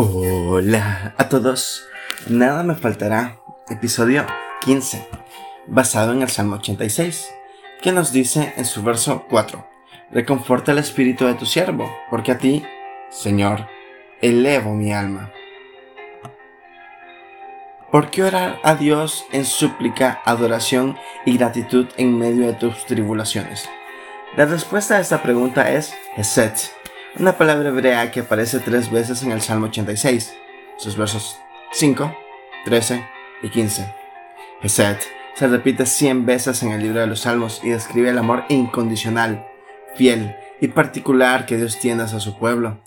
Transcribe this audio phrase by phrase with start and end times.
[0.00, 1.84] Hola a todos.
[2.28, 3.40] Nada me faltará.
[3.68, 4.24] Episodio
[4.60, 5.04] 15.
[5.66, 7.28] Basado en el Salmo 86.
[7.82, 9.66] Que nos dice en su verso 4.
[10.12, 12.64] Reconforta el espíritu de tu siervo, porque a ti,
[13.10, 13.66] Señor,
[14.22, 15.32] elevo mi alma.
[17.90, 20.96] ¿Por qué orar a Dios en súplica, adoración
[21.26, 23.68] y gratitud en medio de tus tribulaciones?
[24.36, 26.77] La respuesta a esta pregunta es Eset
[27.16, 30.34] una palabra hebrea que aparece tres veces en el Salmo 86,
[30.76, 31.38] sus versos
[31.72, 32.14] 5,
[32.64, 33.04] 13
[33.42, 33.94] y 15.
[34.62, 34.96] Hesed
[35.34, 39.46] se repite 100 veces en el libro de los Salmos y describe el amor incondicional,
[39.94, 42.80] fiel y particular que Dios tiene hacia su pueblo.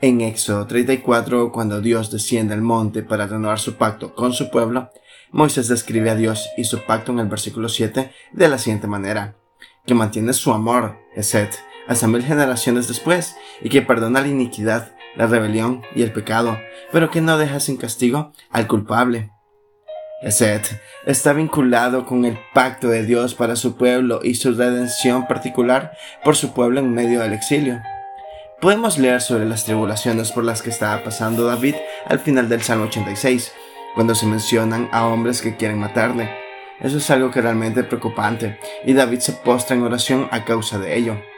[0.00, 4.90] En Éxodo 34, cuando Dios desciende al monte para renovar su pacto con su pueblo,
[5.30, 9.36] Moisés describe a Dios y su pacto en el versículo 7 de la siguiente manera,
[9.86, 11.50] que mantiene su amor, Hesed,
[11.88, 16.58] hasta mil generaciones después, y que perdona la iniquidad, la rebelión y el pecado,
[16.90, 19.30] pero que no deja sin castigo al culpable.
[20.22, 25.92] Eset está vinculado con el pacto de Dios para su pueblo y su redención particular
[26.22, 27.82] por su pueblo en medio del exilio.
[28.60, 31.74] Podemos leer sobre las tribulaciones por las que estaba pasando David
[32.06, 33.52] al final del Salmo 86,
[33.96, 36.30] cuando se mencionan a hombres que quieren matarle.
[36.78, 40.96] Eso es algo que realmente preocupante, y David se postra en oración a causa de
[40.96, 41.31] ello.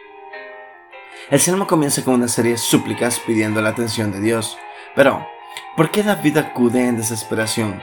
[1.30, 4.58] El salmo comienza con una serie de súplicas pidiendo la atención de Dios.
[4.94, 5.27] Pero,
[5.75, 7.80] ¿por qué David acude en desesperación?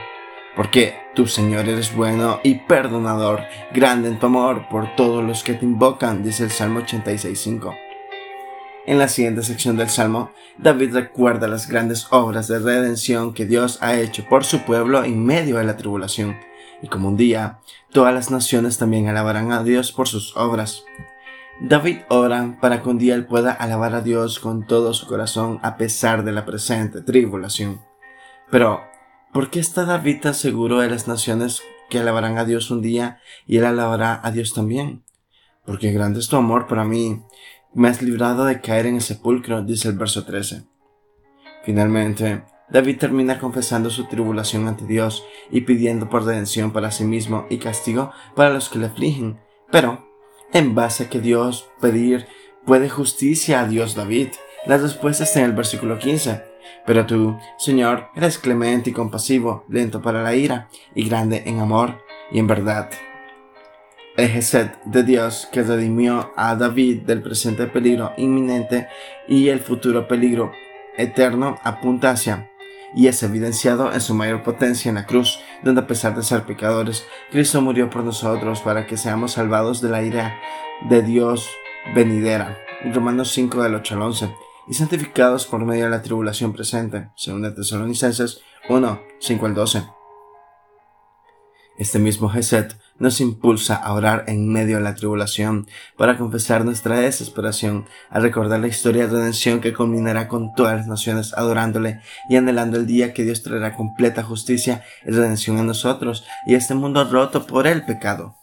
[0.55, 3.41] Porque tu Señor eres bueno y perdonador,
[3.73, 7.75] grande en tu amor por todos los que te invocan, dice el Salmo 86.5.
[8.85, 13.79] En la siguiente sección del Salmo, David recuerda las grandes obras de redención que Dios
[13.81, 16.37] ha hecho por su pueblo en medio de la tribulación,
[16.83, 17.59] y como un día,
[17.91, 20.83] todas las naciones también alabarán a Dios por sus obras.
[21.63, 25.59] David ora para que un día él pueda alabar a Dios con todo su corazón
[25.61, 27.81] a pesar de la presente tribulación.
[28.49, 28.81] Pero,
[29.31, 33.19] ¿por qué está David tan seguro de las naciones que alabarán a Dios un día
[33.45, 35.03] y él alabará a Dios también?
[35.63, 37.21] Porque grande es tu amor para mí,
[37.75, 40.63] me has librado de caer en el sepulcro, dice el verso 13.
[41.63, 47.45] Finalmente, David termina confesando su tribulación ante Dios y pidiendo por redención para sí mismo
[47.51, 49.39] y castigo para los que le afligen.
[49.69, 50.10] Pero,
[50.53, 52.27] en base a que Dios pedir
[52.65, 54.29] puede justicia a Dios David.
[54.65, 56.43] La respuesta está en el versículo 15.
[56.85, 62.01] Pero tú, Señor, eres clemente y compasivo, lento para la ira y grande en amor
[62.31, 62.89] y en verdad.
[64.17, 68.87] El Gesed de Dios que redimió a David del presente peligro inminente
[69.27, 70.51] y el futuro peligro
[70.97, 72.51] eterno apunta hacia
[72.95, 76.43] y es evidenciado en su mayor potencia en la cruz, donde a pesar de ser
[76.43, 80.35] pecadores, Cristo murió por nosotros para que seamos salvados de la ira
[80.89, 81.49] de Dios
[81.95, 82.57] venidera.
[82.93, 84.35] Romanos 5 del 8 al 11.
[84.67, 90.00] Y santificados por medio de la tribulación presente, según Tesalonicenses 1, 5 al 12.
[91.81, 95.65] Este mismo Geset nos impulsa a orar en medio de la tribulación
[95.97, 100.85] para confesar nuestra desesperación, a recordar la historia de redención que culminará con todas las
[100.85, 101.99] naciones adorándole
[102.29, 106.59] y anhelando el día que Dios traerá completa justicia y redención a nosotros y a
[106.59, 108.35] este mundo roto por el pecado.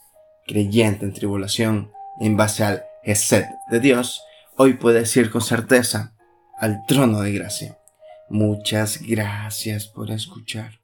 [0.45, 4.21] Creyente en tribulación, en base al Geset de Dios,
[4.57, 6.13] hoy puedes ir con certeza
[6.59, 7.79] al trono de gracia.
[8.29, 10.78] Muchas gracias por escuchar.